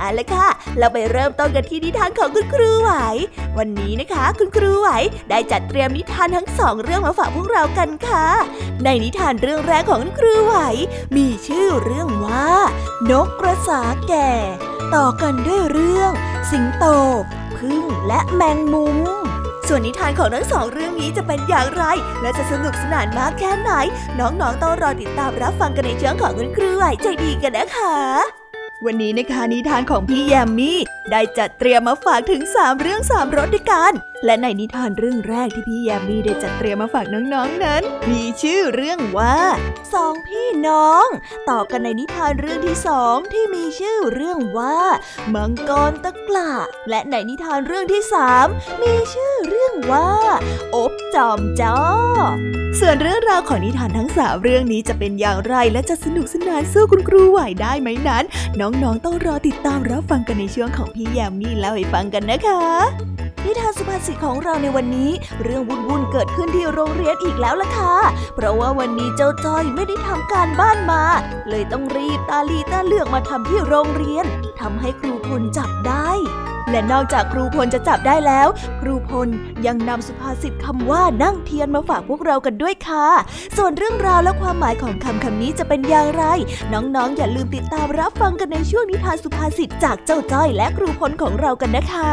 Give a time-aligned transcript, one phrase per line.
[0.00, 2.92] เอาละค่ะ เราไปเริ่มต้นกันที่นิทานของคุณครูไหว
[3.58, 4.88] วันนี้นะคะ คุณครูไหว
[5.30, 8.26] ได้จัดเตรียมนิทานทั้งสองเรื่องมาฝากพวกเรากันค่ะ
[8.84, 10.54] ในนิทานเรื่องแรกของคุณครูไหว
[11.16, 12.48] มีชื่อเรื่องว่า
[13.10, 14.30] นกกระสาแก่
[14.94, 16.12] ต่อกันด้วยเรื่อง
[16.50, 16.84] สิงโต
[17.56, 18.98] พึ่งและแมงมุม
[19.68, 21.84] ส่วนนิทานของทั้งสองเรื่องนี้จะเป็นอย่างไร
[22.22, 23.70] และจะสนุกสนานมากแค่ไหน
[24.18, 28.39] น้องๆต้องรอติดตามรับฟังกันในช่องของคุณครูไหวใจดีกันนะคะ
[28.86, 30.78] วันนี้นะคะนิทานของพี่แยมมี่
[31.10, 33.92] ได้จัดเตรียมมาฝากถึง 3 เรื่อง 3รสด้วยกัน
[34.24, 39.36] และในนิทานเรื่องแรกที่พี่แยมมี่ได้จัดเตรียมมาฝากน้องๆนนั้น มีชื่อเรื่องว่า
[39.94, 41.06] สองพี่น้อง
[41.50, 44.78] ต่อกันในนิทานเรื่องที่สองที่มีชื่อเรื่องว่า
[45.34, 46.52] มังกรตะกละ
[46.90, 48.46] และในนิทานเรื่องที่สาม
[48.82, 50.08] มีชื่อเรื่องว่า
[50.74, 51.78] อบจอมจ้อ
[52.80, 58.24] ส่วนเรื่องราวของนิทานทั้งสามเรื่องนี้จะเป็นอย่างไรและจะสนุกสนานสู้คุณครูไหวได้ไหมนั้น
[58.60, 65.10] น้องๆต้องรอติดตามรับฟังกันในช่วงของพี่แยมมี่เล่าให้ฟังกันนะคะ นิทานสุภาษิตของเราในวันนี้
[65.42, 67.94] เรื่องวุ่นๆเกิดขึ้นที่โรงเรียนอีกแล้วล่ะค่ะ
[68.34, 71.02] เพราะว่าวันนี้เจ้าจ้อยไม่ได้ทำการบ้านมา
[71.48, 74.24] เลยต้องรีบตาลีตาเลือกมาทำที่โรงเรียน
[74.60, 76.10] ทำให้ครูพลจับได้
[76.70, 78.48] และนอกจากครูพลจะจับได้แล้ว
[78.80, 79.28] ครูพล
[79.66, 83.06] ยังนำสุภาษิตคำว่านั่งเทียนมาฝากพวกเรากันด้วยค่ะ
[83.56, 86.24] ส่วนเรื่องราวและความหมายของคำคำนี้จะเป็นอย่างไร
[86.72, 92.12] น้องๆ อย่าลืมติดตามรับฟังกันในช่วงนิทานสุภาษิตจากเจ้าจ้อยและครูพลของเรากันนะคะ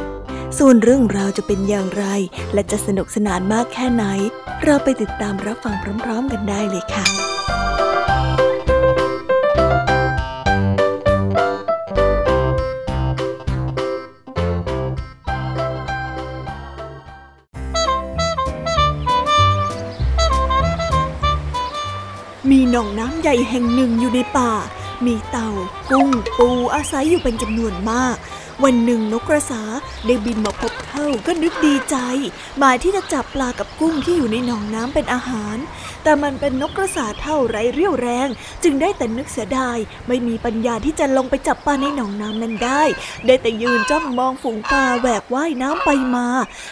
[0.59, 2.05] ส่วนเรื่องราวจะเป็นอย่างไร
[2.53, 4.05] และจะสนุกสนานมากแค่ไหน
[4.63, 7.05] เราไปติดตามรับฟังพร้อมๆกันได้เลยค่ะ
[22.49, 24.51] มีหนองน้ำใหญ่แห่งหนึ่งอยู่ในป่า
[25.05, 25.49] มีเต่า
[25.91, 28.15] กุ้ง ปูอาศัยอยู่เป็นจำนวนมาก
[28.63, 29.61] วันหนึ่งนกกระสา
[30.05, 31.95] ได้บินมาพบเท่าก็นึกดีใจ
[32.57, 35.57] หมายที่จะจับปลากับกุ้งที่อยู่ในหนองน้ำเป็นอาหาร
[36.03, 38.27] แต่มันเป็นนกกระสาเท่าไรเรี่ยวแรง
[38.63, 39.77] จึงได้แต่นึกเสียดาย
[40.07, 42.83] ไม่มีปัญญาที่จะลงไปจับปลาในหนองน้ำนั้นได้
[43.25, 46.27] ได้แต่ยืนจ้องมองฝูงปลาแหวกว่ายน้ำไปมา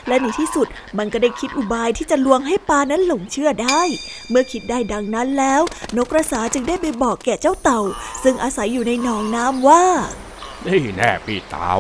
[0.08, 3.82] และในที่สุดมันก็ได้คิดอุบายที่จะลวงให้ปลานั้นหลงเชื่อได้
[4.30, 5.62] เมื่อคิดได้ดังนั้นแล้ว
[5.98, 7.82] นกกระสาจึงได้ไปบอกแก่เจ้าเต่า
[8.24, 9.86] ซึ่งอาศัยอยู่ในหนองน้ำว่า
[10.68, 11.74] นี่แน่พี่เตา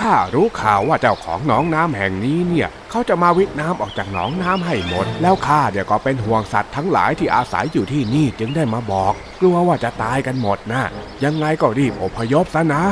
[0.00, 10.82] ข้ารู้ข่าวว่าเจ้าของหนองน้ำแห่งนี้เนี่ยเขาจะมาวิทน้ำออกจากหนองน้ำให้หมด แล้วข้าเดี๋ยวก็เป็นห่วงสัตว์ทั้งหลายที่อาศัยอยู่ที่นี่จึงได้มาบอก กลัวว่าจะตายกันหมดนะ
[11.24, 12.84] ยังไงก็รีบอพยพซะนะ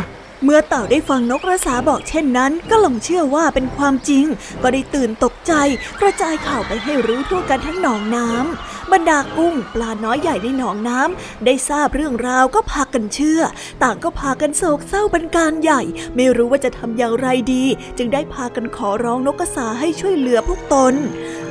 [0.47, 4.27] เมื่อเต่าได้ฟังนกกระสาบอกเช่นนั้น ก็หลงเชื่อว่าเป็นความจริง
[4.63, 5.53] ก็ได้ตื่นตกใจ
[6.01, 13.41] กระจายข่าวไปให้รู้ทั่วกันทั้งหนองน้ำบรรดากุ้งปลาน้อยใหญ่ในหนองน้ำได้ทราบเรื่องราวก็พากันเชื่อ
[13.83, 15.83] ต่างก็พากันโศกเศร้าเป็นการใหญ่
[16.15, 17.65] ไม่รู้ว่าจะทำอย่างไรดี
[17.99, 20.95] จึงได้พากันขอร้องนกกระสาให้ช่วยเหลือพวกตน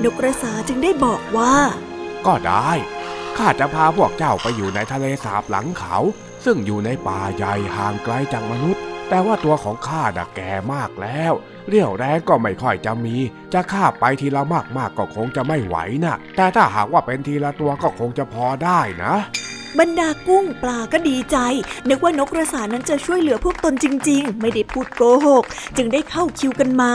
[0.03, 1.55] นกกระสาจึงได้บอกว่า
[2.25, 2.71] ก็ได้
[3.37, 5.97] ข้าจะพาพวกเจ้าไปอยู่ในทะเลสาบหลังเขา
[6.45, 8.72] ซึ่งอยู่ในป่าใหญ่ห่างไกลจากมนุษย์
[9.13, 11.33] แต่ว่าตัวของข้าน่ะแก่มากแล้ว
[11.67, 13.15] เรี่ยวแรงก็ไม่ค่อยจะมี
[13.53, 14.43] จะฆ่าไปทีละ
[14.77, 19.13] มากๆก็คงจะไม่ไหวนะแต่ถ้าหากว่าเป็นทีละตัวก็คงจะพอได้นะ
[19.79, 21.37] บรรดากุ้งปลาก็ดีใจ
[21.89, 25.43] นึกว่านกกระสานั้นจะช่วยเหลือพวกตนจริง ๆ ไม่ได้พูดโกหก
[25.77, 26.91] จึงได้เข้าคิวกันมา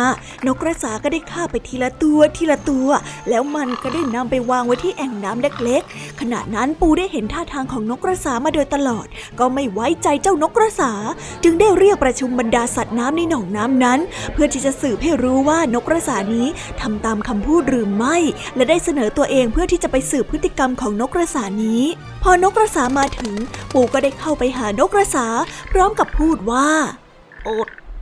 [0.46, 2.88] นกกระสาก็ได้ฆ่าไปทีละตัวทีละตัว
[3.28, 9.06] แล้วมันก็ได้นำไปวางไว้ที่แอ่งน้ำเล็กๆขณะนั้นปูได้เห็นท่าทางของนกกระสามาโดยตลอด
[9.38, 10.92] ก็ไม่ไว้ใจเจ้านกกระสา
[11.44, 14.00] จึงได้เรียกประชุมบรรดาสัตว์น้ำในหนองน้ำนั้น
[14.32, 16.46] เพื่อที่จะสืบให้รู้ว่านกกระสานี้
[16.81, 18.16] ทำตามคำพูดหรือไม่
[18.56, 21.82] และได้เสนอตัวเองเพื่อที่จะไปสืบพฤติกรรมของนกกระสานี้
[22.22, 23.35] พอนกกระสามาถึง
[23.73, 25.26] ปู่ก็ได้เข้าไปหานกกระสา
[25.73, 26.69] พร้อมกับพูดว่า
[27.44, 27.55] โอ้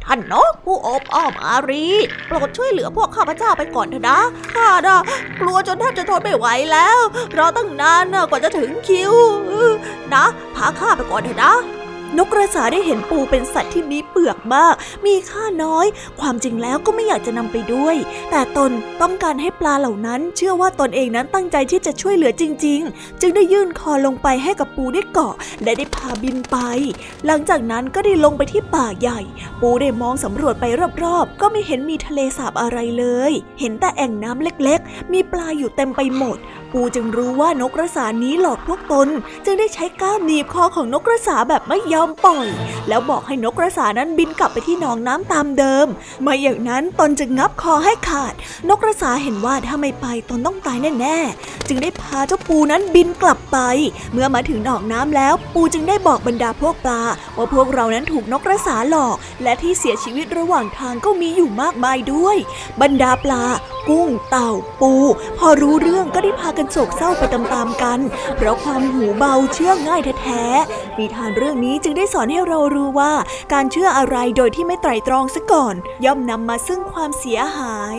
[0.05, 1.87] ท่านนกผู้อบอ้อมอารี
[2.27, 4.19] โปรดช่วยเหลือพวกข้าพเจ้าไปก่อนเถอะนะ
[4.55, 4.97] ข้าน่ะ
[5.41, 6.99] กลัวจนแทบจะทนไม่ไหวแล้ว
[7.37, 9.13] รอตั้งนานนะกว่าจะถึงคิว
[10.15, 10.25] นะ
[10.57, 11.53] พาข้าไปก่อนเถอะนะ
[12.19, 14.75] นกกระสาได้เห็นปูเป็นสัตว์ที่มีเปลือกมาก
[15.07, 15.87] มีค่าน้อย
[16.21, 17.97] ความจริงแล้วก็ไม่อยากจะนำไปด้วย
[18.31, 18.71] แต่ตน
[19.03, 26.57] ต้องการให้ปลาเหล่านั้น เชื่อว่าตนเองนั้นตั้งใจที่จะช่วยเหลือจริง ๆ จึงได้ยื่นคอลงไปให้กับปูได้เกาะ และได้พาบินไป
[27.27, 29.21] หลังจากนั้นก็ได้ลงไปที่ป่าใหญ่
[29.61, 30.65] ปูได้มองสำรวจไป
[31.05, 36.39] รอบๆ ก็ไม่เห็นมีทะเลสาบอะไรเลย เห็นแต่แอ่งน้ำเล็กๆ มีปลาอยู่เต็มไปหมด
[36.79, 39.09] ปูจึงรู้ว่านกกระสานี้หลอกพวกตน
[39.45, 42.49] จึงได้ใช้ก้ามหนีบคอของนกกระสาแบบไม่ยอมปล่อย
[42.89, 45.87] แล้วบอกให้นกกระสานั้นบินกลับไปที่หนองน้ำตามเดิม
[46.23, 48.35] ไม่อย่างนั้นตนจึงงับคอให้ขาด
[48.69, 53.59] นกกระสาเห็นว่าถ้าไม่ไปตนต้องตายแน่ๆ จึงได้พาเจ้าปูนั้นบินกลับไป
[54.13, 57.03] เมื่อมาถึงหนองน้ำแล้ว ปูจึงได้บอกบรรดาพวกปลา
[57.37, 62.37] ว่าพวกเรานั้นถูกนกกระสาหลอก และที่เสียชีวิตระหว่างทางก็มีอยู่มากมายด้วย
[62.81, 63.45] บรรดาปลา
[63.89, 64.51] กุ้ง เต่า
[64.81, 64.93] ปู
[65.39, 68.01] พอรู้เรื่องก็ได้พากันโศกเศร้าไปตามๆกัน
[68.37, 73.13] เพราะความหูเบาเชื่อง่ายแท้ๆนิทานเรื่องนี้จึงได้สอนให้เรารู้ว่า
[73.53, 75.75] การเชื่ออะไรโดยที่ไม่ไตร่ตรองซะก่อน
[76.05, 77.99] ย่อมนำมาซึ่งความเสียหาย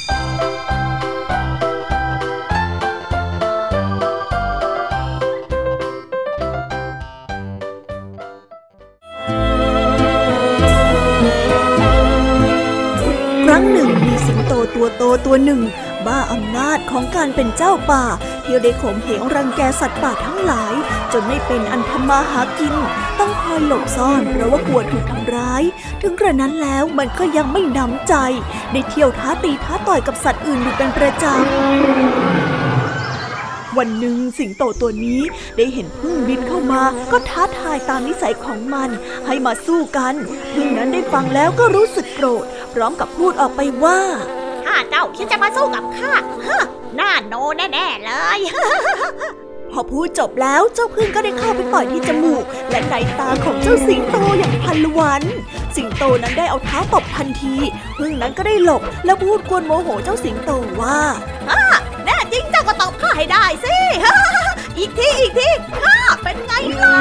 [13.45, 15.61] ครั้งหนึ่งมีสิงโตตัวโตตัวหนึ่ ง
[16.05, 18.03] บ้าอำนาจของการเป็นเจ้าป่า
[18.51, 20.73] ที่ได้ข่มเหงรังแกสัตว์ป่าทั้งหลาย
[21.13, 22.75] จนไม่เป็นอันทำมาหากิน
[23.19, 25.63] ต้องคอยหลบซ่อนเพราะว่ากลัวถูกทำร้าย
[26.01, 28.15] ถึงกระนั้นแล้วมันก็ยังไม่นำใจ
[28.71, 31.35] ได้เที่ยวท้าตีท้าต่อยกับสัตว์อื่นอยู่เป็นประจำ
[33.77, 35.21] วันหนึ่งสิงโตตัวนี้
[35.57, 36.81] ได้เห็นพึ่งบินเข้ามา
[37.11, 38.89] ก็ท้าทายตามนิสัยของมัน
[39.27, 40.13] ให้มาสู้กัน
[40.53, 43.99] พึ่งนั้นได้ฟังแล้วก็รู้สึกโกรธ พร้อมกับพูดออกไปว่า
[44.65, 46.13] ถ้าเจ้าคิดจะมาสู้กับข้า
[46.47, 46.61] ฮะ
[46.95, 48.39] หน้าโนแน่ๆเลย
[49.71, 55.23] พอพูดจบแล้วเจ้าพึ่งก็ได้เข้าไปต่อยที่จมูก และในตาของเจ้าสิงโตอย่างพันลวัน
[55.75, 57.55] สิงโตนั้นได้เอาเท้าตบทันที
[57.97, 60.99] พึ่งนั้นก็ได้หลบและพูดกวนโมโหเจ้าสิงโตว่า
[62.05, 63.75] แน่จริงเจ้าก็ตอบข้าให้ได้สิ
[64.77, 65.49] อีกทีอีกที
[65.79, 66.97] ข้าเป็นไงล่ะ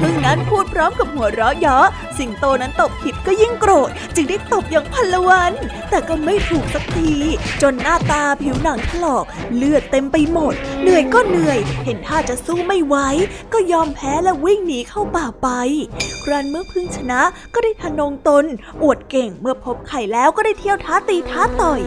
[0.00, 1.86] พึ่งนั้นพูดพร้อมกับหัวเราะเยาะ
[2.18, 5.52] สิงโตนั้นตบผิดก็ยิ่งโกรธ จึงได้ตบอย่างพลวัน
[5.90, 7.12] แต่ก็ไม่ถูกสักที
[7.62, 12.96] จนหน้าตาผิวหนังถลอก เลือดเต็มไปหมด เหนื่อยก็เหนื่อย เห็นท่าจะสู้ไม่ไหว
[13.52, 15.48] ก็ยอมแพ้และวิ่งหนีเข้าป่าไป
[16.24, 17.22] ครั้นเมื่อพึ่งชนะ
[17.54, 18.44] ก็ได้ทะนงตน
[18.82, 21.80] อวดเก่งเมื่อพบไข่แล้วก็ได้เที่ยวท้าตีท้าต่อย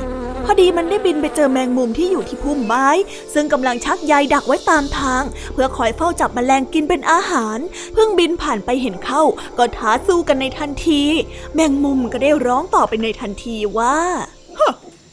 [0.45, 2.87] พอดีมันได้บินไปเจอแมงมุมที่อยู่ที่พุ่มไม้
[3.33, 5.23] ซึ่งกำลังชักใยดักไว้ตามทาง
[5.53, 7.57] เพื่อคอยเฝ้าจับแมลงกินเป็นอาหาร
[7.93, 9.23] เพิ่งบินผ่านไปเห็นเข้า
[9.57, 11.03] ก็ท้าสู้กันในทันที
[11.55, 13.97] แมงมุมก็ได้ร้องต่อไปในทันทีว่า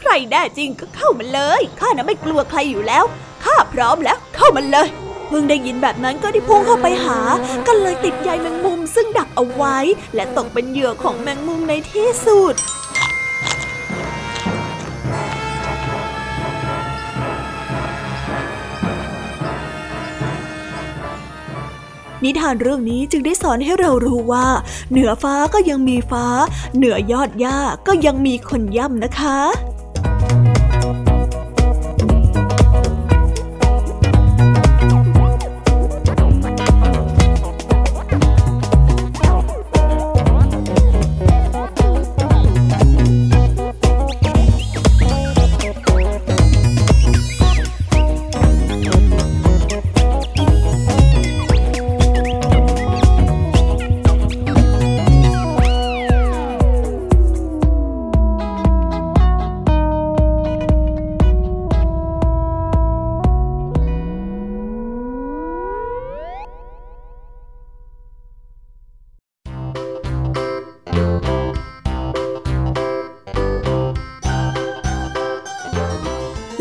[0.00, 3.04] ใครแน่จริงก็เข้ามาเลยข้าน่ะไม่กลัวใครอยู่แล้ว
[3.44, 4.88] ข้าพร้อมแล้วเข้ามาเลย
[5.28, 7.18] เพิ่งได้ยินแบบนั้นก็ได้พุ่งเข้าไปหา
[7.66, 9.78] ก็เลยติดใยแมงมุมซึ่งดักเอาไว้
[10.14, 12.54] และตกเป็นเหยื่อของแมงมุมในที่สุด
[22.24, 24.46] นิทานเรื่องนี้จึงได้สอนให้เรารู้ว่า
[24.90, 26.26] เหนือฟ้าก็ยังมีฟ้า
[26.76, 29.38] เหนือยอดหญ้าก็ยังมีคนย่ำนะคะ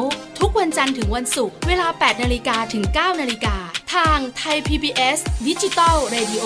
[0.00, 0.08] ส์
[0.38, 3.56] ทุกวันจันทร์ถึงวันศุกร์เวลา 8นาฬิกาถึง 9นาฬิกา
[3.94, 6.44] ทางไทย PBS ดิจิตอล Radio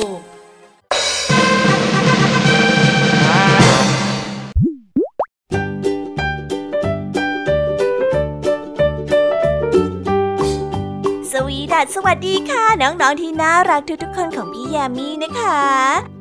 [11.33, 16.17] สวีดัสสวัสดีค่ะ น้อง ๆ ที่น่ารักทุก ๆ คนของพี่ยามีนะคะ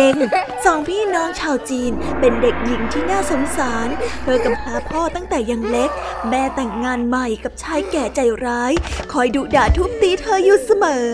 [0.00, 0.30] Jaden.
[0.66, 3.88] สองพี่น้องชาวจีนเป็นเด็กหญิงที่น่าสงสาร
[4.22, 5.90] เธอกำพร้าพ่อตั้งแต่ยังเล็ก
[6.28, 8.72] แม่แต่งงานใหม่กับชายแก่ใจร้าย
[9.12, 11.08] คอยดุด่าทุบตีเธออยู่เสมอ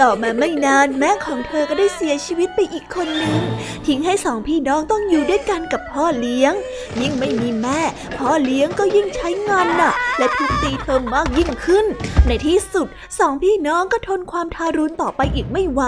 [0.00, 3.40] ต่อมาไม่นานแม่ของเธอก็ได้เสียชีวิตไปอีกคนนึง
[3.86, 6.52] ทิ้งให้สองพี่น้องต้องอยู่ด้วยกันกับพ่อเลี้ยง
[7.00, 7.80] ยิ่งไม่มีแม่
[8.16, 11.86] พ่อเลี้ยงก็ยิ่งใช้งานหนักและทุบตีเธอมากยิ่งขึ้น
[12.26, 12.86] ในที่สุด
[13.18, 15.82] สองพี่น้องก็ทนความทารุณต่อไปอีกไม่ไหว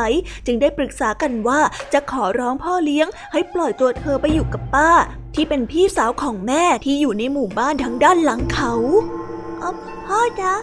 [0.46, 1.60] จึงได้ปรึกษากันว่า
[1.92, 4.90] จะขอร้องพ่อเลี้ยงให้ปล่อยตัวเธอไปอยู่กับป้า
[5.34, 8.72] ที่เป็นพี่สาวของแม่ที่อยู่ในหมู่บ้านทางด้านหลังเขา
[10.06, 10.54] พ่อจ๊ะ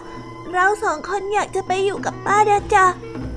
[0.52, 2.86] เราสองคนอยากจะไปอยู่กับป้านะจ๊ะ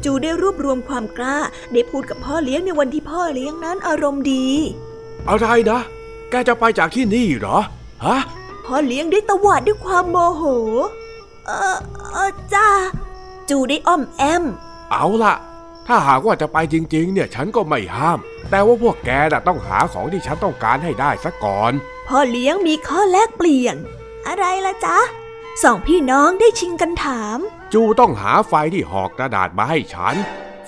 [0.03, 1.37] จูได้รวบรวมความกล้า
[1.71, 4.47] ได้พูดกับพ่อเลี้ยงในวันที่พ่อเลี้ยงนั้นอารมณ์ดี
[5.29, 5.79] อะไรนะ
[6.29, 7.57] แกจะไปจากที่นี่เหรอ
[8.05, 8.17] ฮะ
[8.65, 10.43] พ่อเลี้ยงได้ตวาดด้วยความโมโห
[11.45, 11.77] เออ
[12.11, 12.67] เออจ้า
[13.49, 14.43] จูได้อ้อมแอม
[14.91, 15.33] เอาล่ะ
[15.87, 18.19] ถ้าหากว่าจะไปจริงๆ เนี่ยฉันก็ไม่ห้าม
[18.49, 21.71] แต่ว่าพวกแกน่ะต้องหาของที่ฉันต้องการให้ได้ซะก่อน
[22.07, 23.75] พ่อเลี้ยงมีข้อแลกเปลี่ยน
[24.27, 24.99] อะไรล่ะจ๊ะ
[25.63, 27.37] สองพี่น้องได้ชิงกันถาม
[27.73, 30.15] จูต้องหาไฟที่ห่อกระดาษมาให้ฉัน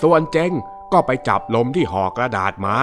[0.02, 0.52] ส่วนเจง
[0.94, 2.78] ก็ไปจับลมที่ห่อกระดาษมา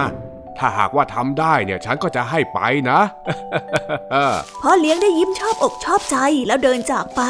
[0.57, 2.99] ถ้าหากว่าทำได้เนี่ยฉันก็จะให้ไปนะ
[4.61, 6.17] พ่อเลี้ยงได้ยิ้มชอบอกชอบใจ
[6.47, 7.21] แล้วเดินจากไป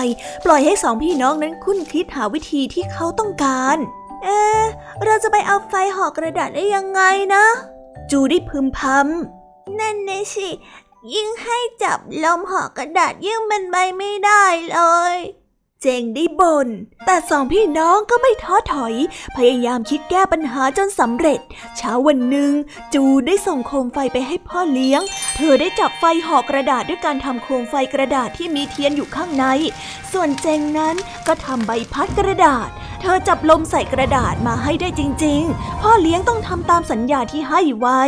[0.46, 3.78] ปล่อยให้สองพี่น้องนั้นคุ้นคิดหาวิธีที่เขาต้องการ
[4.26, 4.64] เอ๊ะ
[5.06, 7.02] เราจะไปเอาไฟห่อกระดาษได้ยังไง
[7.36, 7.46] นะ
[8.12, 10.50] จูได้พึมพำนั่นเนสิ
[11.14, 14.80] ยิ่งให้จับลมห่อกระดาษยิ่งเป็นไปไม่ได้เล
[15.14, 15.16] ย
[15.82, 16.68] เจงได้บน่น
[17.06, 18.94] แต่สองพี่น้องก็ไม่ท้อถอย
[19.36, 21.40] พยายามคิดแก้ปัญหาจนสำเร็จ
[21.78, 22.52] เช้าวันหนึ่ง
[22.94, 25.02] จูได้ส่งโคมไฟไปให้พ่อเลี้ยง
[25.36, 29.46] เธอได้จับไฟห่อกระดาษด้วยการทำโคมไฟกระดาษที่มีเทียนอยู่ข้างใน
[30.12, 30.96] ส่วนเจงนั้น
[31.28, 38.02] ก็ทำใบพัดกระดาษเธอจับลมใส่กระดาษมาให้ได้จริง ๆ พ่อเลี้ยงต้องทำตามสัญญาที่ให้ไว้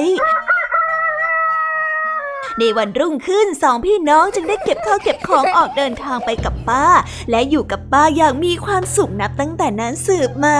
[2.60, 6.86] ในวันรุ่งขึ้นสองพี่น้องจึงได้เก็บข้าวเก็บของออกเดินทางไปกับป้า
[7.30, 10.60] และอยู่กับป้าอย่างมีความสุขนับตั้งแต่นั้นสืบมา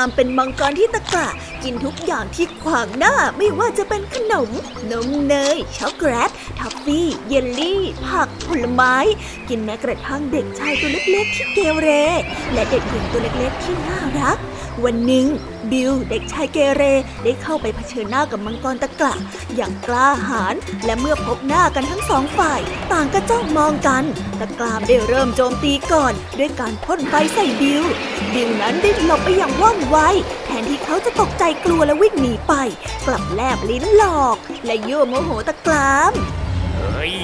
[0.00, 1.28] ตะกรามเป็นมังกรที่ตะกละ
[1.62, 4.50] กินทุกอย่างที่ขวางหน้าไม่ว่าจะเป็นขนม
[4.90, 8.94] นมเนย ช็อกโกแลตทอฟฟี่ เยลลี่ ผักผลไม้
[9.48, 11.88] กินแม้กระทั่งเด็กชายตัวเล็กๆที่เกเร
[12.52, 14.38] และเด็กหญิงตัวเล็กๆที่น่ารัก
[14.84, 15.26] วันหนึ่ง
[15.72, 16.82] บิลเด็กชายเกเร
[17.24, 19.14] ได้เข้าไปเผชิญหน้ากับมังกรตะกละ
[19.56, 22.60] อย่างกล้าหาญและเมื่อพบหน้ากันทั้งสองฝ่าย
[22.92, 24.04] ต่างก็จ้องมองกัน
[24.40, 27.84] ตะกรามได้เริ่มโจมตีก่อน ด้วยการพ่นไฟใส่บิล
[28.34, 29.98] บิลนั้นได้หลบไปอย่างว่องไว
[30.44, 32.54] แทนที่เขาจะตกใจกลัวและวิ่งหนีไป
[33.06, 34.36] กลับแลบลิ้นหลอก
[34.66, 36.12] และยั่วโมโหตะกราม
[36.76, 37.14] เฮ้ย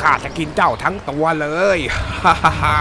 [0.00, 1.46] ข้าจะกินเจ้าทั้งตัวเล
[1.76, 1.78] ย
[2.22, 2.78] ฮ่าฮ่าฮ่า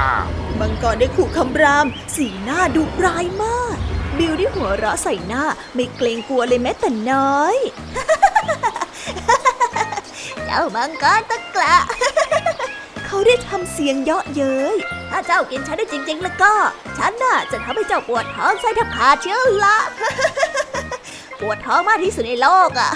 [0.60, 3.78] มังกรได้ขู่คำราม สีหน้าดุร้ายมาก
[4.18, 5.44] บิลได้หัวเราะใส่หน้า
[5.76, 7.58] ไม่เกรงกลัวเลยแม้แต่น้อย
[10.46, 11.76] เจ้ามังกรตะกละ
[13.06, 14.76] เขาได้ทำเสียงเยาะเย้ย
[15.10, 16.54] ถ้าเจ้ากินฉันได้จริง ๆ แล้วก็
[16.98, 19.78] ฉันน่ะจะทำให้เจ้าปวดท้องไส้แทบขาดเชียวละ
[21.42, 22.92] ปวดท้องมากที่สุดในโลกอะ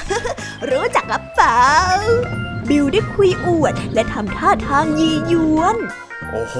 [0.69, 1.63] รู้จักหรือเปล่า
[2.69, 5.77] บิลได้คุยอวด และทำท่าทางยียวน
[6.31, 6.55] โอ้โห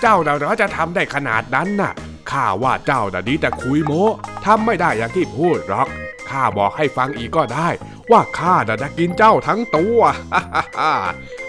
[0.00, 1.92] เจ้าน่ะเหรอจะทำได้ขนาดนั้นน่ะ
[2.32, 4.04] ข้าว่าเจ้าน่ะดีแต่คุยโม้
[4.44, 5.88] ทำไม่ได้อย่างที่พูดหรอก
[6.28, 7.68] ข้าบอกให้ฟังอีกก็ได้
[8.10, 10.00] ว่าข้าน่ะจะกินเจ้าทั้งตัว
[10.34, 10.92] ฮ่าฮ่าฮ่า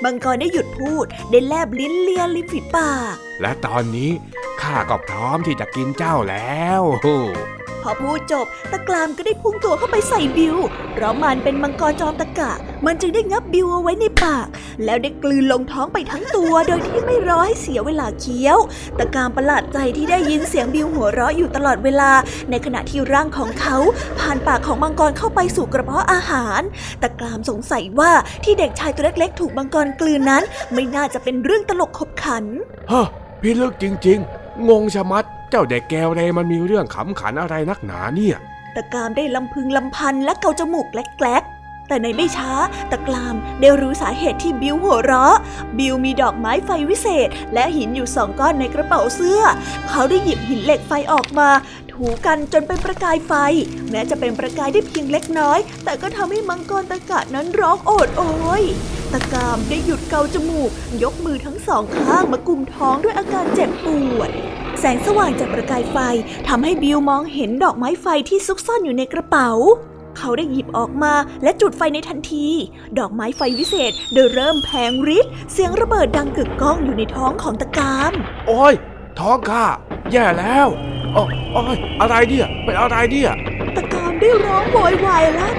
[0.04, 4.12] มังกรได้หยุดพูดได้แลบลิ้นเลียริมฝีปาก และตอนนี้
[4.62, 6.82] ข้าก็พร้อมที่จะกินเจ้าแล้ว
[7.84, 10.56] พอพูดจบ ตะกรามก็ได้พุ่งตัวเข้าไปใส่บิว
[10.94, 12.52] เพราะมันเป็นมังกรจอมตะกะ
[12.86, 14.48] มันจึงได้งับบิวเอาไว้ในปาก
[14.86, 18.58] แล้วได้กลืนลงท้องไปทั้งตัวโดยที่ไม่รอให้เสียเวลาเคี้ยว
[19.00, 22.12] ตะกรามประหลาดใจที่ได้ยินเสียงบิวหัวเราะอยู่ตลอดเวลา
[22.50, 23.78] ในขณะที่ร่างของเขา
[24.20, 26.62] ผ่านปากของมังกรเข้าไปสู่กระเพาะอาหาร
[27.02, 28.12] ตะกรามสงสัยว่า
[28.44, 32.46] ที่เด็กชายตัวเล็กๆ ถูกมังกรกลืนนั้น ไม่น่าจะเป็นเรื่องตลกขบขัน
[32.92, 33.08] ฮะ
[33.42, 38.38] พี่เลึกจริง ๆ งงชะมัด เจ้าเด็กแก้วเรมันมีเรื่องขำขันอะไรนักหนาเนี่ย
[38.76, 41.44] ตะกรามได้ลำพึงลำพันและเกาจมูกแกลก
[41.90, 42.52] แต่ในไม่ช้า
[42.92, 45.38] ตะกรามได้รู้สาเหตุที่บิวหัวเราะ
[45.78, 49.42] บิวมีดอกไม้ไฟวิเศษ และหินอยู่สองก้อนในกระเป๋าเสื้อ
[49.90, 53.34] เขาได้หยิบหินเหล็กไฟออกมาูกันจนเป็นประกายไฟ
[53.92, 58.24] แม้จะเป็นประกายได้เพียงเล็กน้อย แต่ก็ทำให้มังกรตะกะนั้นร้องโอดโอ
[58.62, 58.64] ย
[59.14, 60.72] ตะกามได้หยุดเกาจมูก
[61.04, 64.30] ยกมือทั้งสองข้างมากุมท้องด้วยอาการเจ็บปวด
[64.80, 65.98] แสงสว่างจากประกายไฟ
[66.48, 69.52] ทำให้บิวมองเห็นดอกไม้ไฟที่ซุกซ่อนอยู่ในกระเป๋า
[70.18, 72.48] เขาได้หยิบออกมาและจุดไฟในทันที
[73.00, 78.14] ดอกไม้ไฟวิเศษได้เริ่มแผงฤทธิ์เสียงระเบิดดังกึกก้องอยู่ในท้องของตะกาม
[78.48, 78.74] โอ้ย
[79.20, 79.66] ท้องข้า
[80.12, 80.68] แย่แล้ว
[81.14, 83.32] โอ้โอ้ยอะไรเนี่ย เป็นอะไรเนี่ย
[83.76, 85.56] ตะกามได้ร้องโวยวายลั่น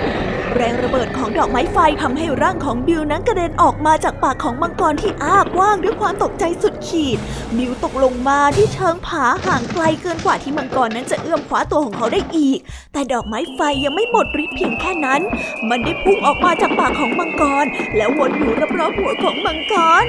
[0.54, 7.18] แรงระเบิดของดอกไม้ไฟทำให้ร่างของบิวนั้นกระเด็นออกมาจากปากของมังกรที่อ้ากว้างด้วยความตกใจสุดขีด
[7.56, 12.58] บิวตกลงมาที่เชิงผาห่างไกลเกินกว่าที่มังกรนั้นจะเอื้อมคว้าตัวของเขาได้อีก
[12.92, 15.20] แต่ดอกไม้ไฟยังไม่หมดฤทธิ์เพียงแค่นั้น
[15.68, 17.64] มันได้พุ่งออกมาจากปากของมังกร
[17.96, 20.06] แล้ววนอยู่รอบๆหัวของมังกร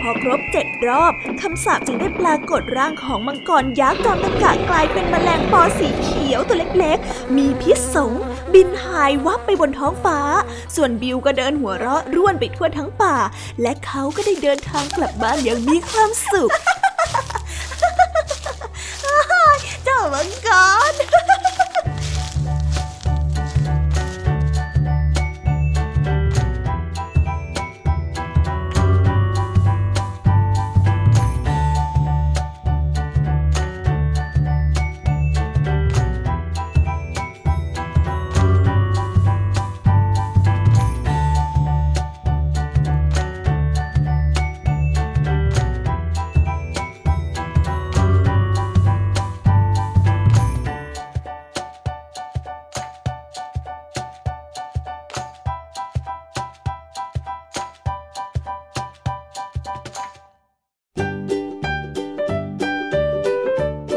[0.00, 8.12] พอครบเจ็ดรอบคำสาปจึงได้ปรากฏร่างของมังกรยักษ์จอมตะกะกลายเป็นแมลงปอสีเขียวตัวเล็กๆ มีพิษสง
[8.54, 10.18] บินหายวับไปบนท้องฟ้า
[10.76, 13.16] ส่วนบิวก็เดินหัวเราะร่วนไปทั่วทั้งป่า
[13.62, 16.50] และเขาก็ได้เดินทางกลับบ้านอย่างมีความสุข
[19.84, 20.48] เจ้ามังก
[20.90, 20.94] ร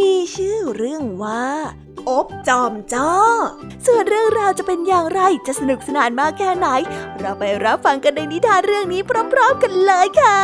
[0.00, 1.46] มีชื่อเรื่องว่า
[2.08, 3.12] อบจอมจ้อ
[3.86, 6.68] ส่วนเรื่องราวจะเป็นอย่างไรจะสนุกสนานมากแค่ไหน
[7.18, 9.00] เราไปรับฟังกันในนิทานเรื่องนี้
[9.32, 10.40] พร้อมๆกันเลยค่ะ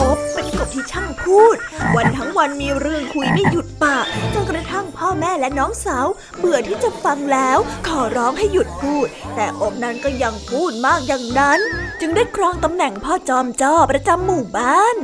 [0.00, 1.56] อบเป็นกบที่ช่างพูด
[1.96, 6.06] วันทั้งวันมีเรื่องคุยไม่หยุดปากจนกระทั่งพ่อแม่และน้องสาว
[6.38, 11.60] เบื่อที่จะฟังแล้ว ขอร้องให้หยุดพูด แต่อบนั้นก็ยังพูดมากอย่างนั้น
[12.00, 14.96] จึงได้ครองตำแหน่งพ่อจอมจ้อประจำหมู่บ้าน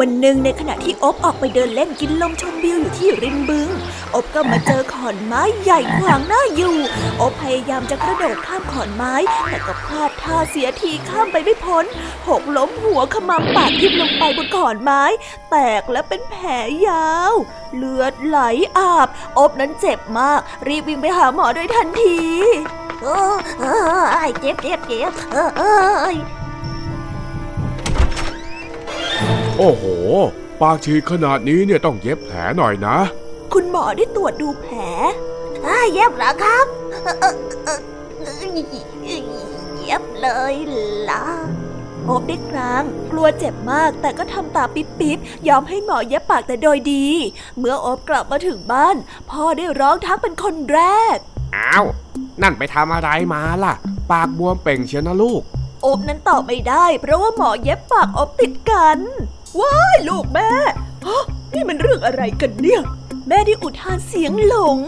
[0.00, 3.68] วันหนึ่งในขณะที่อบออกไปเดินเล่นกินลมชมวิวอยู่ที่ริมบึง
[4.14, 6.76] อบก็มาเจอขอนไม้ใหญ่ขวางหน้าอยู่
[7.20, 9.14] อบพยายามจะกระโดดข้ามขอนไม้
[9.48, 11.84] แต่ก็พลาดท่าเสียทีข้ามไปไม่พ้น
[12.28, 15.02] หกล้มหัวขมำปากทิ่มลงไปบนขอนไม้
[15.50, 16.48] แตกและเป็นแผล
[16.88, 17.34] ยาว
[17.76, 18.38] เลือดไหล
[18.76, 22.20] อาบ อบนั้นเจ็บมาก รีบวิ่งไปหาหมอโดยทันที
[23.02, 23.64] เออเอ
[24.00, 25.62] อเจ็บเจ็บเจ็บเออเอ
[26.10, 26.41] อ
[29.58, 29.84] โอ้โห
[30.60, 32.96] ปากฉีกขนาดนี้เนี่ยต้องเย็บแผลหน่อยนะ
[33.52, 34.76] คุณหมอได้ตรวจดูแผล
[35.66, 37.80] อ่าเย็บเหรอครับเออเออเออ
[39.82, 40.54] เย็บเลย
[41.10, 41.24] ล่ะ
[42.08, 47.06] อบได้ครางกลัวเจ็บมากแต่ก็ทำตาปิ๊บปิ๊บยอมให้หมอเย็บปากแต่โดยดี
[47.58, 48.96] เมื่ออบกลับมาถึงบ้าน
[49.30, 50.80] พ่อได้ร้องทักเป็นคนแร
[51.14, 51.16] ก
[51.56, 51.84] อ้าว
[52.42, 53.74] นั่นไปทำอะไรมาล่ะ
[54.10, 55.42] ปากบวมเป่งเชียวนะลูก
[55.86, 58.98] อบนั้นตอบไม่ได้ เพราะว่าหมอเย็บปากอบติดกัน
[59.60, 60.50] ว้ายลูกแม่
[61.06, 62.82] ฮะนี่มันเรื่องอะไรกันเนี่ย
[63.28, 64.78] แม่ได้อุทานเสียงหลง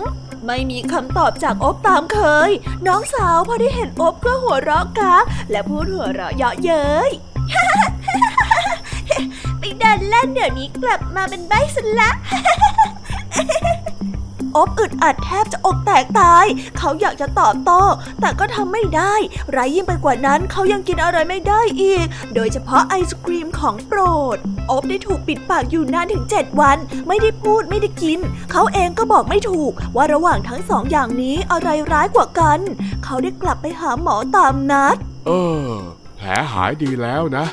[0.46, 2.50] ไม่มีคำตอบจากอบตามเคย
[2.86, 5.14] น้องสาวพอได้เห็นอบก็หัวเราะกา
[5.50, 7.10] และพูดหัวเราะเยาะเย้ย
[9.58, 12.10] ไปเดินเล่นเดี๋ยวนี้กลับมาเป็นใบสละ
[14.56, 16.44] อบอึดอัดแทบจะอกแตกตาย
[16.78, 17.82] เขาอยากจะตอบโต้
[18.20, 19.14] แต่ก็ทำไม่ได้
[19.52, 24.00] ไรยิ่งไปกว่านั้นเขายังกินอะไรไม่ได้อีก โดยเฉพาะไอศครีมของโปร
[24.34, 24.36] ด
[24.70, 28.18] อบได้ถูกปิดปากอยู่นานถึง 7 วัน ไม่ได้พูดไม่ได้กิน
[28.52, 32.60] เขาเองก็บอกไม่ถูก ว่าระหว่างทั้งสองอย่างนี้อะไรร้ายกว่ากัน
[33.04, 35.30] เขาได้กลับไปหาหมอตามนัด เอ
[35.68, 35.70] อ
[36.16, 37.44] แผลหายดีแล้วนะ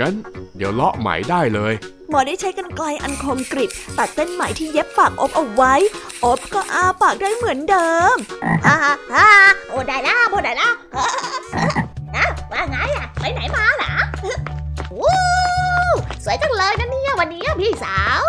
[0.00, 0.14] งั้น
[0.56, 1.74] เดี๋ยวเลาะไหมได้เลย
[2.10, 5.74] หมอได้ใช้กันไกลอันคมกริบตัดเส้นไหมที่เย็บปากอบเอาไว้
[6.24, 8.16] อบก็อาปากได้เหมือนเดิม
[8.66, 8.74] ฮ่า
[9.12, 9.28] ฮ่า
[9.68, 10.72] โอ้ได้แล้วโอ้ได้แล้ว
[12.16, 13.92] นะว่าไงอะ ไปไหนมาล่ะ
[14.98, 15.16] วู้
[16.24, 18.20] สวยจังเลยนะเนี่ยวันนี้พี่สาว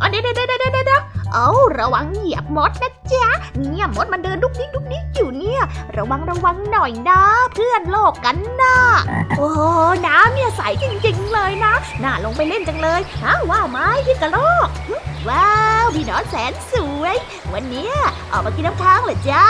[0.00, 5.62] อ๋อเดี๋ยวเดี๋ยวเดี๋ยวเดี๋ยว เดี๋ยวเอาระวังเหยียบมดนะจ๊ะ เนี่ยมดมันเดินดุกดิกดุกดิกอยู่เนี่ย
[5.96, 7.20] ระวังระวังหน่อยนะ
[7.54, 8.76] เพื่อนโลกกันนะ
[9.36, 9.50] โอ้
[10.06, 14.68] น้ำเนี่ยใสจริง ๆ เลยนะ น่าลงไปเล่นจังเลยฮะว้าวไหมพี่กระโลก
[15.28, 17.16] ว้าวพี่หนอนแสนสวย
[17.52, 17.90] วันนี้
[18.32, 19.44] ออกมากินน้ำค้างเหรอจ๊ะ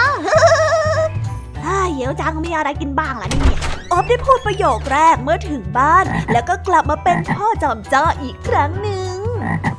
[1.64, 3.58] ฮ่าเหี่ยวจังมีอะไรกินบ้างล่ะเนี่ย
[3.94, 9.03] อบได้พูดประโยคแรกเมื่อถึงบ้าน แล้วก็กลับมาเป็นพ่อจอมจ้ออีกครั้งหนึ่ง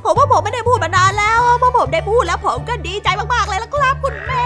[0.04, 4.46] ผมว่าผมไม่ได้พูดมานานแล้วเมื่อผมได้พูดแล้วผมก็ดีใจมากๆเลยละครับคุณแม่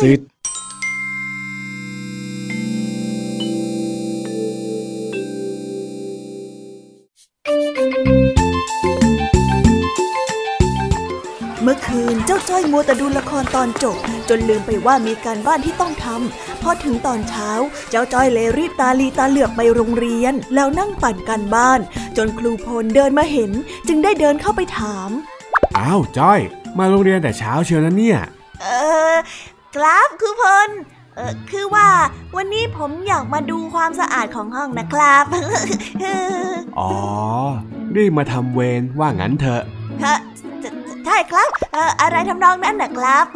[0.00, 0.14] ซื้
[11.62, 13.96] เมื่อคืนเจ้าจ้อยมัวแต่ดูละครตอนจบ
[14.28, 17.50] จนลืมไปว่ามีการบ้านที่ต้องทำพอถึงตอนเช้า
[17.90, 21.80] เจ้าจ้อยเลยรีบตาลีตาเหลือกไปโรงเรียน แล้วนั่งปั่นการบ้าน
[22.16, 23.50] จนครูพลเดินมาเห็น
[23.88, 25.10] จึงได้เดินเข้าไปถาม
[25.78, 26.40] อ้าวจ้อย
[26.78, 28.18] มาโรงเรียนแต่เช้าเชียวนะเนี่ย
[28.62, 28.66] เอ
[29.14, 29.16] อ
[29.76, 30.68] ครับคุณพล
[31.16, 31.88] เออคือว่า
[32.36, 35.24] วันนี้ผมอยากมาดูความสะอาดของห้องนะครับ
[36.78, 36.90] อ๋อ
[37.96, 39.62] รีบมาทำเวรว่างั้นเถอะ
[41.06, 43.26] ใช่ครับเอออะไรทำนองนั้นนะครับ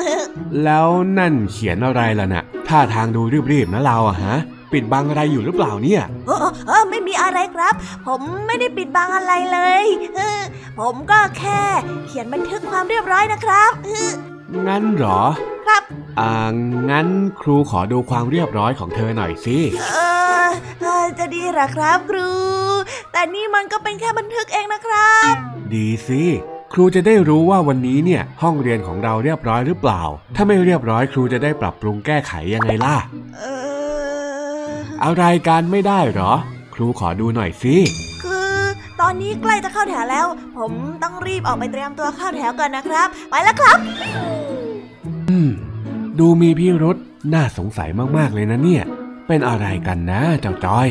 [0.65, 4.37] แล้วนั่นเขียนอะไรล่ะน่ะ ท่าทางดูรีบรีบนะเราอะฮะ
[4.73, 7.75] ปิดบังอะไรอยู่หรือเปล่าเนี่ยเออเออไม่มีอะไรครับ
[8.07, 9.85] ผมไม่ได้ปิดบังอะไรเลย
[10.17, 10.41] เออ
[10.81, 11.63] ผมก็แค่
[12.07, 13.71] เขียนบันทึกความเรียบร้อยนะครับ
[14.67, 15.23] งั้นเหรอ
[15.67, 15.83] ครับ
[16.21, 16.35] อ่า
[16.91, 17.07] งั้น
[17.41, 19.99] ครูขอดูความเรียบร้อยของเธอหน่อยสิ เอ
[20.47, 20.49] อ
[20.81, 22.31] เออจะดีเหรอครับครู
[23.13, 25.35] แต่นี่มันก็เป็นแค่บันทึกเองนะครับ
[25.75, 26.23] ดีสิ
[26.73, 30.03] ครูจะได้รู้ว่าวันนี้เนี่ย ห้องเรียนของเราเรียบร้อยหรือเปล่า
[30.37, 32.97] ถ้าไม่เรียบร้อยครูจะได้ปรับปรุงแก้ไขยังไงล่ะ
[33.37, 33.45] เอ
[34.67, 34.73] อ
[35.05, 36.33] อะไรการไม่ได้เหรอ
[36.75, 37.77] ครูขอดูหน่อยสิ
[38.11, 38.12] คือ
[39.03, 40.27] ตอนนี้ใกล้จะเข้าแถวแล้ว
[40.57, 40.73] ผม
[41.03, 43.79] ต้องรีบออกไปเตรียมตัวเข้าแถวก่อนนะครับ ไปแล้วครับ
[45.31, 45.51] อืม
[46.19, 46.97] ดูมีพิรุษ
[47.35, 48.85] น่าสงสัยมากๆเลยนะเนี่ย
[49.29, 50.89] เป็นอะไรกันนะเจ้าจ้อย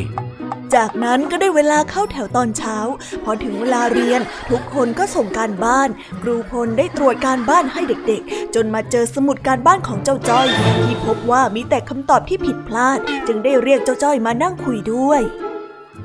[0.75, 2.77] จากนั้นก็ได้เวลาเข้าแถวตอนเช้า
[3.23, 5.89] พอถึงเวลาเรียน ทุกคนก็ส่งการบ้าน
[6.21, 10.47] ครูพลได้ตรวจการบ้านให้เด็กๆ จนมาเจอสมุดการบ้านของเจ้าจ้อย
[10.83, 12.97] ที่พบว่ามีแต่คำตอบที่ผิดพลาด
[13.27, 15.21] จึงได้เรียกเจ้าจ้อยมานั่งคุยด้วย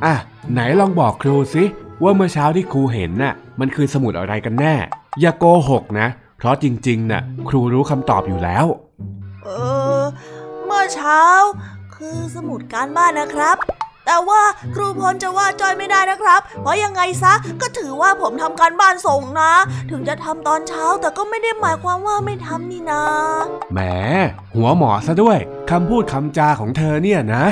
[0.04, 0.14] อะ
[0.52, 1.64] ไหนลองบอกครูสิ
[2.02, 4.74] ว่าเมื่อเช้าที่ครูเห็นน่ะมันคือสมุดอะไรกันแน่
[5.20, 8.66] อย่าโกหกนะ เพราะจริงๆน่ะครูรู้คำตอบอยู่แล้ว
[9.44, 9.48] เอ
[10.00, 10.02] อ
[10.64, 11.22] เมื่อเช้า
[11.94, 13.56] คือสมุดการบ้านนะครับ
[14.06, 14.42] แต่ว่า
[14.74, 19.52] ครูพลจะว่าจอยไม่ได้นะครับ เพราะยังไงซะก็ถือว่าผมทำการบ้านส่งนะ
[19.90, 23.04] ถึงจะทำตอนเช้าแต่ก็ไม่ได้หมายความว่าไม่ทำนี่นะ
[23.72, 23.80] แหม
[24.54, 25.38] หัวหมอซะด้วย
[25.70, 27.44] คำพูดคำจาของเธอเนี่ยนะ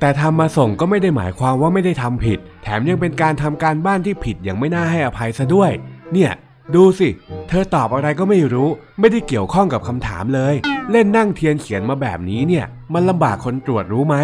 [0.00, 5.70] แต่ทำมาส่งก็ไม่ได้หมายความว่าไม่ได้ทำผิด แถมยังเป็นการทำการบ้านที่ผิดอย่างไม่น่าให้อภัยซะด้วย
[6.12, 6.32] เนี่ย
[6.74, 7.08] ดูสิ
[7.48, 8.68] เธอตอบอะไรก็ไม่รู้
[9.00, 10.54] ไม่ได้เกี่ยวข้องกับคำถามเลย
[10.90, 14.16] เล่นนั่งเทียนเขียนมาแบบนี้เนี่ย มันลำบากคนตรวจรู้ไหม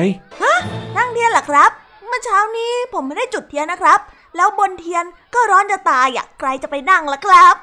[0.97, 1.71] นั่งเทียนเหรอครับ
[2.09, 3.99] เมื่อเช้านี้ผมไม่ได้จุดเทียนนะครับ
[4.37, 7.55] แล้วบนเทียนก็ร้อนจะตายอะใครจะไปนั่งล่ะครับ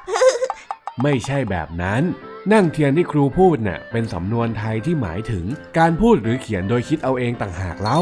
[1.02, 2.02] ไม่ใช่แบบนั้น
[2.50, 5.44] นั่งเทียนที่ครูพูดน่ะเป็นสำนวนไทยที่หมายถึง
[5.78, 8.00] การพูดหรือเขียนโดยคิดเอาเองต่างหากเล่า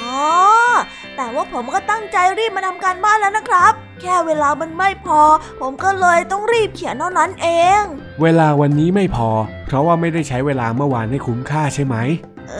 [0.00, 0.18] อ๋อ
[1.16, 5.20] แต่ว่าผมก็ตั้งใจรีบมาทำการบ้านแล้วนะครับ แค่เวลามันไม่พอ
[5.60, 7.48] ผมก็เลยต้องรีบเขียนเท่านั้นเอ
[7.80, 7.82] ง
[8.22, 9.28] เวลาวันนี้ไม่พอ
[9.66, 11.96] เพราะว่าไม่ได้ใช้เวลาเมื่อวานให้คุ้มค่าใช่ไหม
[12.50, 12.54] เอ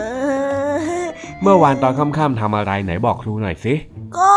[1.03, 1.05] อ
[1.43, 3.75] เมื่อวานตอนค่ำๆทำอะไรไหนบอกครูหน่อยสิ
[4.19, 4.33] ก็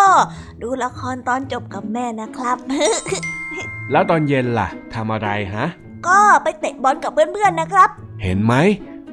[0.62, 2.58] ดูละครตอนจบกับแม่นะครับ
[3.92, 5.66] แล้วตอนเย็นล่ะทำอะไรฮะ
[6.08, 7.90] ก็ไปเตะบอลกับเพื่อนๆนะครับ
[8.24, 8.54] เห็นไหม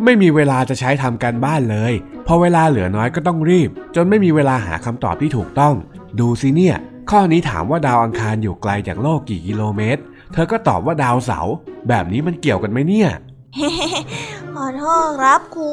[0.04, 1.92] ไม่มีเวลาจะใช้ทำการบ้านเลย
[2.26, 5.74] พอเวลาเหลือน้อยก็ต้องรีบ จนไม่มีเวลาหาคำตอบที่ถูกต้อง
[6.20, 6.76] ดูสิเนี่ย
[7.10, 11.54] ข้อนี้ถามว่าดาวอังคารอยู่ไกลจากโลกกี่กิโลเมตร เธอก็ตอบว่าดาวเสาร์
[11.88, 13.10] แบบนี้มันเกี่ยวกันไหมเนี่ย
[14.54, 15.72] ขอโทษครับครู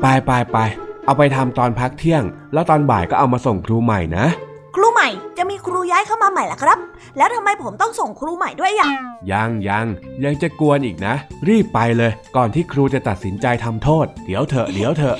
[0.00, 0.58] ไปไปไป
[1.04, 2.22] เอาไปทำตอนพักเที่ยง
[2.52, 4.47] แล้วตอนบ่ายก็เอามาส่งครูใหม่นะค
[4.80, 5.08] รูใหม่
[5.38, 6.78] จะมีครูย้ายเข้ามาใหม่ล่ะครับ
[7.16, 8.90] แล้วทำไมผมต้องส่งครูใหม่ด้วยอะ
[9.32, 9.86] ยังยัง
[10.24, 11.14] ยังจะกวนอีกนะ
[11.48, 15.16] รีบไปเลย ก่อนที่ครูจะตัดสินใจทำโทษ เดี๋ยวเถอะเดี๋ยวเถอะ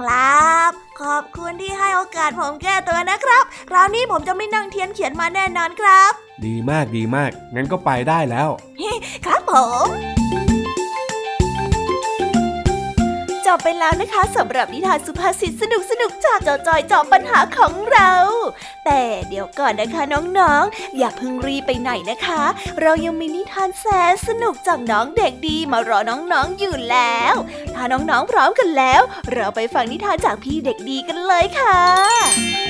[0.00, 0.72] ครับ
[1.02, 6.12] ขอบคุณที่ให้โอกาสผมแก้ตัวนะครับ คราวนี้ผมจะไม่นั่งเทียนเขียนมาแน่นอนครับ
[6.44, 8.48] ดีมากดีมากงั้นก็ไปได้แล้ว
[9.24, 9.52] ครับผ
[9.84, 10.49] ม
[13.56, 18.12] บไปแล้วนะคะสำหรับนิทานสุภาษิตสนุกสนุกจากจอจอยจอบปัญหาของเรา
[18.84, 20.02] แต่เดี๋ยวก่อนนะคะ
[20.38, 22.42] น้องๆ อย่าเพิ่งรีไปไหนนะคะ
[22.80, 27.34] เรายังมีนิทานแสนสนุกจากน้องเด็กดีมารอน้องๆอยู่แล้ว
[27.74, 29.00] ถ้าน้องๆพร้อมกันแล้ว
[29.32, 31.80] เราไปฟังนิทานจากพี่เด็กดีกันเลยค่ะ「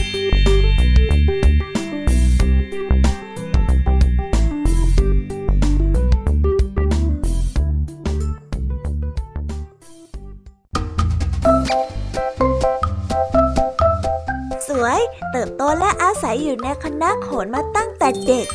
[14.83, 14.99] วย
[15.31, 18.47] เติบโตและอาศัยอยู่ในคณะโขนมาตั้งแต่เด็ก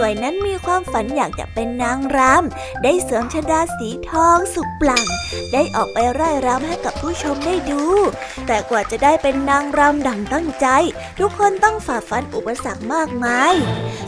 [0.00, 5.04] สวยนั้นมีความฝันอยากจะเป็นนางรำได้เสริมชดาสีทองสุกปลั่ง
[5.52, 7.82] ได้ออกไปไร่รำให้กับผู้ชมได้ดู
[8.46, 10.66] แต่กว่าจะได้เป็นนางรำดังตั้งใจ
[11.18, 13.54] ทุกคนต้องฝ่าฟันอุปสรรคมากมาย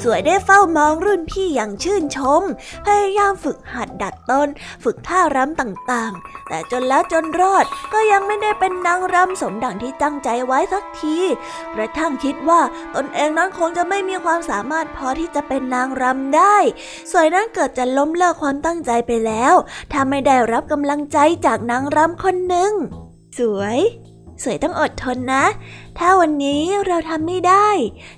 [0.03, 2.43] สวยได้เฝ้ามองรุ่นพี่อย่างชื่นชม
[2.87, 4.49] พยายามฝึกหัดดัดต้น
[4.85, 11.19] ฝึกท่ารำต่างๆ แต่จนแล้วจนรอดก็ยังไม่ได้เป็นนางรำสมดังที่ตั้งใจไว้สักที
[11.75, 12.61] กระทั่งคิดว่า
[12.95, 16.57] ตนเองนั้นคงจะไม่มีความสามารถพอที่จะเป็นนางางรำได้
[17.11, 19.55] สวยนั้นเกิดจะล้มเลิกความตั้งใจไปแล้ว
[19.93, 22.73] ถ้าไม่ได้รับกำลังใจจากนางรำคนหนึ่ง
[23.39, 23.79] สวย
[24.43, 25.45] สวยต้องอดทนนะ
[25.99, 27.69] ถ้าวันนี้เราทำไม่ได้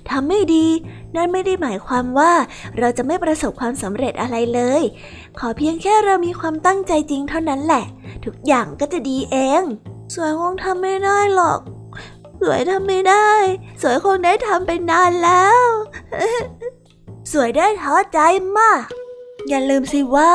[0.09, 0.67] ทำไม่ดี
[1.15, 2.33] นั่นไม่ได้หมายความว่า
[2.77, 4.81] เราจะไม่ประสบความสำเร็จอะไรเลย
[5.39, 7.85] ขอเพียงแค่เรามีความตั้งใจจริงเท่านั้นแหละ
[8.25, 9.63] ทุกอย่างก็จะดีเอง
[10.13, 11.59] สวยคงทำไม่ได้หรอก
[12.41, 13.29] สวยทำไม่ได้
[13.81, 15.65] สวยคงได้ทำไปนานแล้ว
[17.31, 18.19] สวยได้ท้อใจ
[18.57, 18.83] มาก
[19.49, 20.31] อย่าลืมสิว่า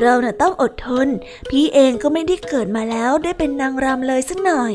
[0.00, 1.08] เราน่ะต้องอดทน
[1.50, 4.72] พี่เองก็ไม่ได้เกิดมาแล้วได้เป็นนางรำเลยสักหน่อย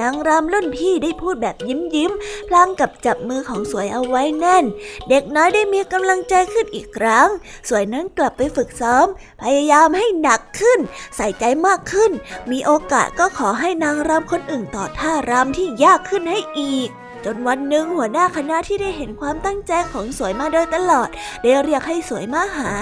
[0.00, 2.12] นางรำรุ่นพี่ได้พูดแบบยิ้มยิ้ม
[2.48, 4.64] พลางกับจับมือของสวยเอาไว้แน่น
[5.08, 7.28] เด็กน้อยได้มีกำลังใจขึ้นอีกครั้ง
[7.68, 9.06] สวยนั้นกลับไปฝึกซ้อม
[9.42, 10.78] พยายามให้หนักขึ้น
[11.16, 12.10] ใส่ใจมากขึ้น
[12.50, 16.90] มีโอกาสก็ขอให้นางรำคนอื่นต่อท่ารำที่ยากขึ้นให้อีก
[17.24, 21.08] จนวันหนึ่งหัวหน้าคณะที่ได้เห็นความตั้งใจของสวยมาโดยตลอด
[21.42, 22.72] ได้เรียกให้สวยมาหา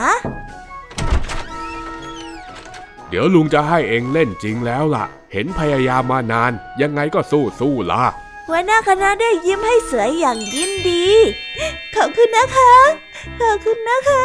[3.08, 8.04] เดี๋ยวลุงจะให้เองเล่นจริงแล้วล่ะ เห็นพยายามมานาน ยังไงก็สู้สู้ล่ะ
[8.48, 11.04] หัวหน้าคณะได้ยิ้มให้สวยอย่างยินดี
[11.94, 12.72] ขอบคุณนะคะ
[13.40, 14.24] ขอบคุณนะคะ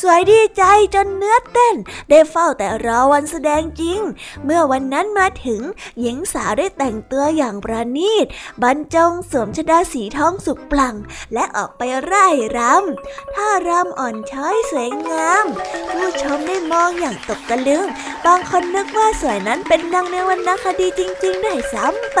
[0.00, 0.62] สวยดีใจ
[0.94, 1.76] จนเนื้อเต้น
[2.10, 4.00] ได้เฝ้าแต่รอวันแสดงจริง
[4.44, 5.60] เมื่อวันนั้นมาถึง
[6.00, 8.26] หญิงสาวได้แต่งตัวอย่างประณีต
[8.62, 10.96] บรรจงสวมชดาสีทองสุกปลั่ง
[11.34, 12.26] และออกไปไร่
[12.56, 15.44] รำท่ารำอ่อนช้อยสวยงาม
[15.90, 17.86] ผู้ชมได้มองอย่างตกตะลึง
[18.26, 22.20] บางคนนึกว่าสวยนั้นเป็นนางในวรรณคดีจริง ๆ ได้ซ้ำไป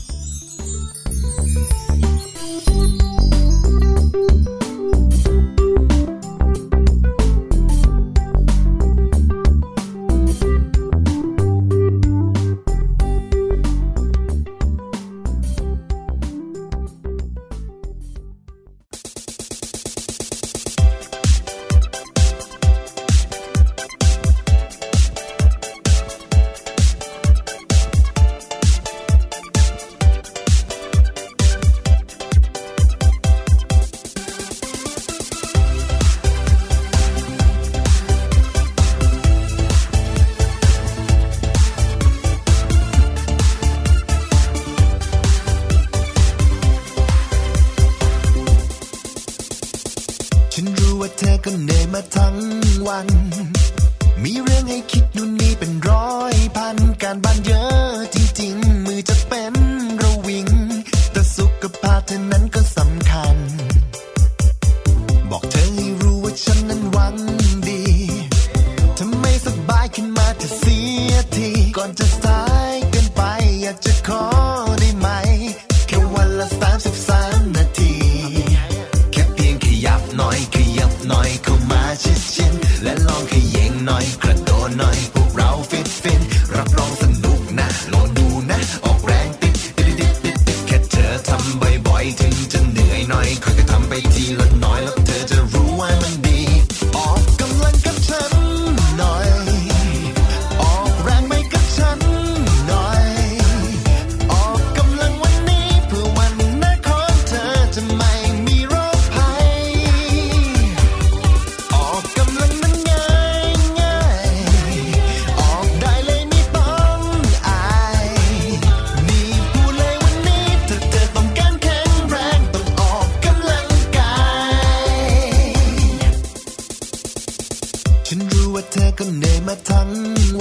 [129.51, 129.89] าทั้ง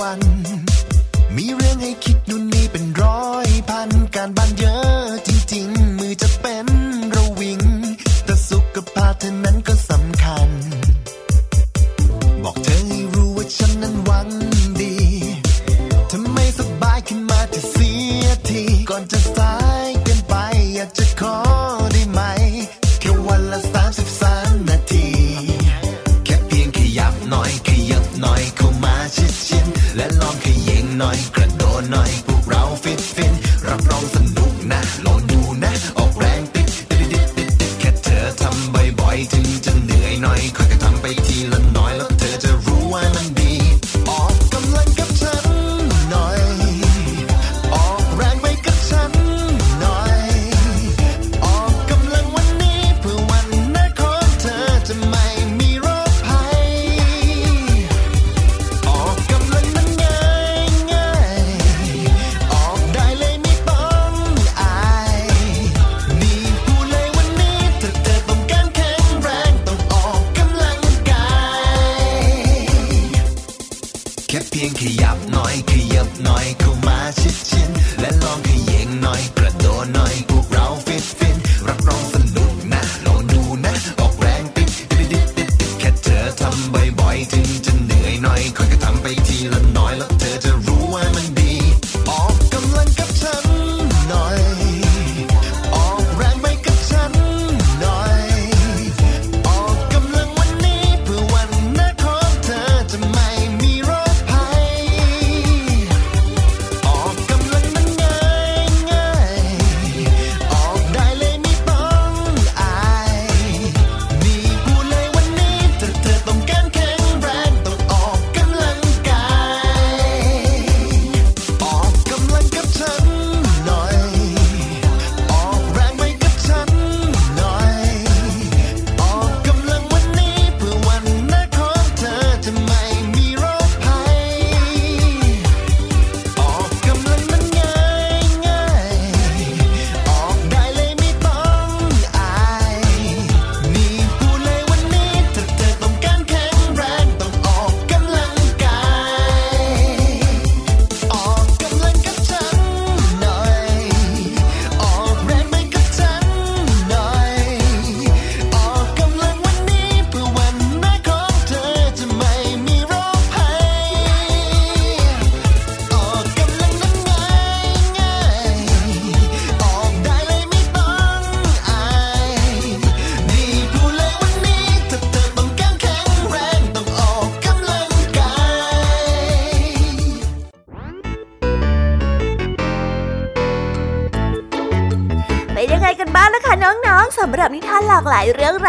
[0.00, 0.20] วัน